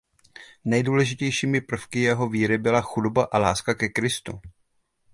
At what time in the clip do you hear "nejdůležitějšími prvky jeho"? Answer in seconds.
0.65-2.29